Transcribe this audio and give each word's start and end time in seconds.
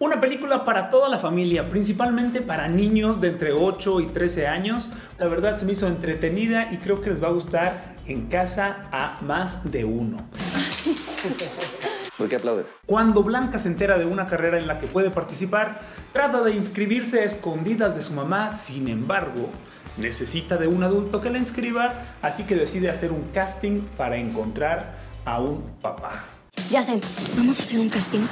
Una 0.00 0.20
película 0.20 0.64
para 0.64 0.90
toda 0.90 1.08
la 1.08 1.18
familia, 1.18 1.70
principalmente 1.70 2.42
para 2.42 2.68
niños 2.68 3.20
de 3.20 3.28
entre 3.28 3.52
8 3.52 4.00
y 4.00 4.06
13 4.06 4.46
años. 4.46 4.90
La 5.18 5.28
verdad 5.28 5.56
se 5.56 5.64
me 5.64 5.72
hizo 5.72 5.86
entretenida 5.86 6.70
y 6.72 6.76
creo 6.76 7.00
que 7.00 7.10
les 7.10 7.22
va 7.22 7.28
a 7.28 7.32
gustar 7.32 7.94
en 8.06 8.26
casa 8.26 8.86
a 8.92 9.18
más 9.22 9.70
de 9.70 9.84
uno. 9.84 10.18
¿Por 12.16 12.28
qué 12.28 12.36
aplaudes? 12.36 12.66
Cuando 12.86 13.22
Blanca 13.22 13.58
se 13.58 13.68
entera 13.68 13.98
de 13.98 14.04
una 14.04 14.26
carrera 14.26 14.58
en 14.58 14.68
la 14.68 14.78
que 14.78 14.86
puede 14.86 15.10
participar, 15.10 15.80
trata 16.12 16.42
de 16.42 16.52
inscribirse 16.52 17.20
a 17.20 17.24
escondidas 17.24 17.96
de 17.96 18.02
su 18.02 18.12
mamá, 18.12 18.50
sin 18.50 18.88
embargo, 18.88 19.50
necesita 19.96 20.56
de 20.56 20.68
un 20.68 20.84
adulto 20.84 21.20
que 21.20 21.30
la 21.30 21.38
inscriba, 21.38 21.94
así 22.22 22.44
que 22.44 22.54
decide 22.54 22.88
hacer 22.88 23.10
un 23.10 23.22
casting 23.32 23.80
para 23.96 24.16
encontrar 24.16 24.94
a 25.24 25.40
un 25.40 25.62
papá. 25.82 26.24
Ya 26.70 26.82
sé, 26.82 27.00
vamos 27.36 27.58
a 27.58 27.62
hacer 27.62 27.80
un 27.80 27.88
casting. 27.88 28.22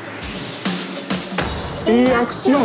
y 1.86 2.06
acción. 2.10 2.62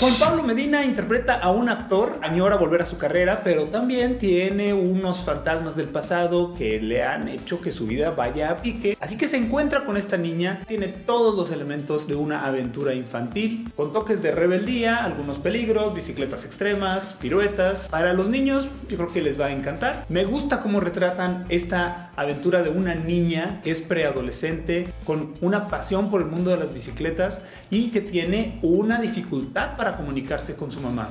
Juan 0.00 0.14
Pablo 0.14 0.44
Medina 0.44 0.84
interpreta 0.84 1.40
a 1.40 1.50
un 1.50 1.68
actor, 1.68 2.20
añora 2.22 2.54
volver 2.54 2.82
a 2.82 2.86
su 2.86 2.98
carrera, 2.98 3.40
pero 3.42 3.64
también 3.64 4.18
tiene 4.18 4.72
unos 4.72 5.24
fantasmas 5.24 5.74
del 5.74 5.88
pasado 5.88 6.54
que 6.54 6.80
le 6.80 7.02
han 7.02 7.26
hecho 7.26 7.60
que 7.60 7.72
su 7.72 7.88
vida 7.88 8.12
vaya 8.12 8.52
a 8.52 8.58
pique. 8.58 8.96
Así 9.00 9.18
que 9.18 9.26
se 9.26 9.38
encuentra 9.38 9.84
con 9.84 9.96
esta 9.96 10.16
niña, 10.16 10.62
tiene 10.68 10.86
todos 10.86 11.34
los 11.34 11.50
elementos 11.50 12.06
de 12.06 12.14
una 12.14 12.46
aventura 12.46 12.94
infantil, 12.94 13.72
con 13.74 13.92
toques 13.92 14.22
de 14.22 14.30
rebeldía, 14.30 15.04
algunos 15.04 15.38
peligros, 15.38 15.92
bicicletas 15.92 16.44
extremas, 16.44 17.14
piruetas. 17.20 17.88
Para 17.88 18.12
los 18.12 18.28
niños 18.28 18.68
yo 18.88 18.98
creo 18.98 19.12
que 19.12 19.20
les 19.20 19.40
va 19.40 19.46
a 19.46 19.52
encantar. 19.52 20.06
Me 20.08 20.24
gusta 20.24 20.60
cómo 20.60 20.78
retratan 20.78 21.44
esta 21.48 22.12
aventura 22.14 22.62
de 22.62 22.68
una 22.68 22.94
niña 22.94 23.60
que 23.64 23.72
es 23.72 23.80
preadolescente, 23.80 24.92
con 25.04 25.34
una 25.40 25.66
pasión 25.66 26.08
por 26.08 26.20
el 26.20 26.28
mundo 26.28 26.52
de 26.52 26.58
las 26.58 26.72
bicicletas 26.72 27.42
y 27.68 27.88
que 27.90 28.00
tiene 28.00 28.60
una 28.62 29.00
dificultad 29.00 29.76
para 29.76 29.87
comunicarse 29.96 30.56
con 30.56 30.70
su 30.70 30.80
mamá. 30.80 31.08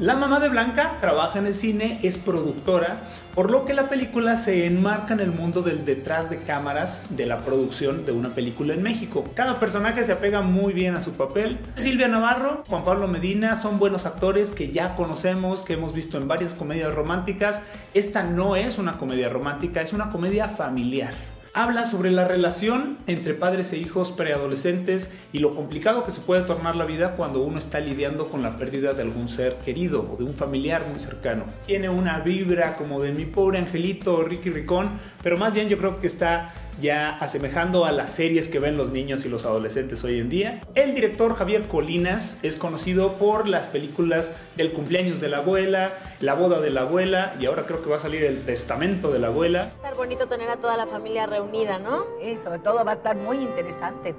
La 0.00 0.16
mamá 0.16 0.40
de 0.40 0.48
Blanca 0.48 0.96
trabaja 1.02 1.38
en 1.38 1.46
el 1.46 1.56
cine, 1.56 1.98
es 2.02 2.16
productora, 2.16 3.00
por 3.34 3.50
lo 3.50 3.66
que 3.66 3.74
la 3.74 3.90
película 3.90 4.34
se 4.34 4.64
enmarca 4.64 5.12
en 5.12 5.20
el 5.20 5.30
mundo 5.30 5.60
del 5.60 5.84
detrás 5.84 6.30
de 6.30 6.38
cámaras 6.38 7.02
de 7.10 7.26
la 7.26 7.44
producción 7.44 8.06
de 8.06 8.12
una 8.12 8.30
película 8.30 8.72
en 8.72 8.82
México. 8.82 9.24
Cada 9.34 9.58
personaje 9.58 10.02
se 10.02 10.12
apega 10.12 10.40
muy 10.40 10.72
bien 10.72 10.96
a 10.96 11.02
su 11.02 11.12
papel. 11.12 11.58
Silvia 11.76 12.08
Navarro, 12.08 12.62
Juan 12.66 12.82
Pablo 12.82 13.08
Medina 13.08 13.56
son 13.56 13.78
buenos 13.78 14.06
actores 14.06 14.52
que 14.52 14.72
ya 14.72 14.94
conocemos, 14.94 15.62
que 15.62 15.74
hemos 15.74 15.92
visto 15.92 16.16
en 16.16 16.28
varias 16.28 16.54
comedias 16.54 16.94
románticas. 16.94 17.60
Esta 17.92 18.22
no 18.22 18.56
es 18.56 18.78
una 18.78 18.96
comedia 18.96 19.28
romántica, 19.28 19.82
es 19.82 19.92
una 19.92 20.08
comedia 20.08 20.48
familiar. 20.48 21.12
Habla 21.52 21.86
sobre 21.86 22.12
la 22.12 22.28
relación 22.28 22.98
entre 23.08 23.34
padres 23.34 23.72
e 23.72 23.76
hijos 23.76 24.12
preadolescentes 24.12 25.10
y 25.32 25.40
lo 25.40 25.52
complicado 25.52 26.04
que 26.04 26.12
se 26.12 26.20
puede 26.20 26.42
tornar 26.42 26.76
la 26.76 26.84
vida 26.84 27.16
cuando 27.16 27.42
uno 27.42 27.58
está 27.58 27.80
lidiando 27.80 28.28
con 28.28 28.40
la 28.40 28.56
pérdida 28.56 28.92
de 28.92 29.02
algún 29.02 29.28
ser 29.28 29.56
querido 29.56 30.08
o 30.12 30.16
de 30.16 30.22
un 30.22 30.34
familiar 30.34 30.86
muy 30.86 31.00
cercano. 31.00 31.42
Tiene 31.66 31.88
una 31.88 32.20
vibra 32.20 32.76
como 32.76 33.02
de 33.02 33.10
mi 33.10 33.24
pobre 33.24 33.58
angelito 33.58 34.22
Ricky 34.22 34.50
Ricón, 34.50 35.00
pero 35.24 35.38
más 35.38 35.52
bien 35.52 35.68
yo 35.68 35.76
creo 35.76 36.00
que 36.00 36.06
está 36.06 36.54
ya 36.80 37.16
asemejando 37.18 37.84
a 37.84 37.92
las 37.92 38.10
series 38.10 38.48
que 38.48 38.58
ven 38.58 38.76
los 38.76 38.90
niños 38.90 39.24
y 39.24 39.28
los 39.28 39.44
adolescentes 39.44 40.02
hoy 40.04 40.18
en 40.18 40.28
día. 40.28 40.60
El 40.74 40.94
director 40.94 41.34
Javier 41.34 41.68
Colinas 41.68 42.38
es 42.42 42.56
conocido 42.56 43.14
por 43.14 43.48
las 43.48 43.66
películas 43.66 44.30
del 44.56 44.72
cumpleaños 44.72 45.20
de 45.20 45.28
la 45.28 45.38
abuela, 45.38 45.92
la 46.20 46.34
boda 46.34 46.60
de 46.60 46.70
la 46.70 46.82
abuela 46.82 47.34
y 47.40 47.46
ahora 47.46 47.64
creo 47.66 47.82
que 47.82 47.90
va 47.90 47.96
a 47.96 48.00
salir 48.00 48.24
el 48.24 48.44
testamento 48.44 49.10
de 49.10 49.18
la 49.18 49.28
abuela. 49.28 49.72
estar 49.76 49.94
bonito 49.94 50.26
tener 50.26 50.50
a 50.50 50.56
toda 50.56 50.76
la 50.76 50.86
familia 50.86 51.26
reunida, 51.26 51.78
¿no? 51.78 52.06
Y 52.22 52.36
sobre 52.36 52.58
todo 52.58 52.84
va 52.84 52.92
a 52.92 52.94
estar 52.94 53.16
muy 53.16 53.38
interesante. 53.38 54.14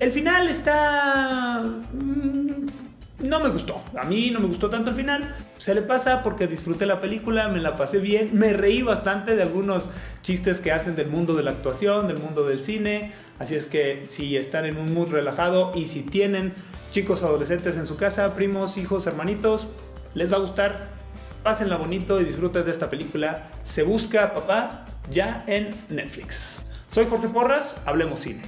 El 0.00 0.12
final 0.12 0.48
está... 0.48 1.62
No 3.30 3.38
me 3.38 3.48
gustó. 3.48 3.80
A 3.96 4.06
mí 4.06 4.32
no 4.32 4.40
me 4.40 4.48
gustó 4.48 4.68
tanto 4.68 4.90
el 4.90 4.96
final. 4.96 5.36
Se 5.56 5.72
le 5.72 5.82
pasa 5.82 6.24
porque 6.24 6.48
disfruté 6.48 6.84
la 6.84 7.00
película, 7.00 7.46
me 7.46 7.60
la 7.60 7.76
pasé 7.76 8.00
bien, 8.00 8.30
me 8.32 8.52
reí 8.52 8.82
bastante 8.82 9.36
de 9.36 9.42
algunos 9.42 9.90
chistes 10.20 10.58
que 10.58 10.72
hacen 10.72 10.96
del 10.96 11.06
mundo 11.06 11.34
de 11.34 11.44
la 11.44 11.52
actuación, 11.52 12.08
del 12.08 12.18
mundo 12.18 12.42
del 12.44 12.58
cine. 12.58 13.12
Así 13.38 13.54
es 13.54 13.66
que 13.66 14.04
si 14.08 14.36
están 14.36 14.64
en 14.64 14.78
un 14.78 14.92
mood 14.92 15.10
relajado 15.10 15.70
y 15.76 15.86
si 15.86 16.02
tienen 16.02 16.54
chicos 16.90 17.22
adolescentes 17.22 17.76
en 17.76 17.86
su 17.86 17.96
casa, 17.96 18.34
primos, 18.34 18.76
hijos, 18.76 19.06
hermanitos, 19.06 19.68
les 20.14 20.32
va 20.32 20.38
a 20.38 20.40
gustar. 20.40 20.88
Pásenla 21.44 21.76
bonito 21.76 22.20
y 22.20 22.24
disfruten 22.24 22.64
de 22.64 22.72
esta 22.72 22.90
película. 22.90 23.48
Se 23.62 23.84
busca 23.84 24.34
papá 24.34 24.86
ya 25.08 25.44
en 25.46 25.70
Netflix. 25.88 26.60
Soy 26.88 27.06
Jorge 27.08 27.28
Porras, 27.28 27.76
hablemos 27.86 28.18
cine. 28.18 28.42